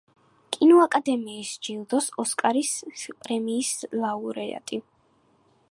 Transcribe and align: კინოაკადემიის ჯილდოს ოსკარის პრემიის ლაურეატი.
კინოაკადემიის 0.55 1.51
ჯილდოს 1.67 2.07
ოსკარის 2.23 2.73
პრემიის 3.03 3.71
ლაურეატი. 4.05 4.83